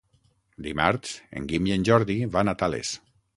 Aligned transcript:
Dimarts 0.67 1.11
en 1.41 1.45
Guim 1.51 1.69
i 1.69 1.75
en 1.77 1.85
Jordi 1.91 2.17
van 2.39 2.51
a 2.55 2.57
Tales. 2.65 2.97